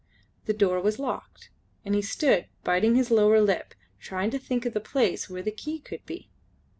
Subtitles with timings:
[0.45, 1.51] The door was locked,
[1.85, 5.51] and he stood biting his lower lip, trying to think of the place where the
[5.51, 6.27] key could be.